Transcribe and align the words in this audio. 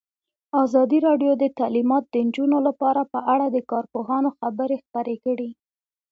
ازادي 0.63 0.99
راډیو 1.07 1.31
د 1.37 1.43
تعلیمات 1.59 2.03
د 2.09 2.15
نجونو 2.27 2.57
لپاره 2.67 3.01
په 3.13 3.19
اړه 3.33 3.45
د 3.49 3.57
کارپوهانو 3.71 4.29
خبرې 4.39 4.77
خپرې 4.85 5.15
کړي. 5.25 5.49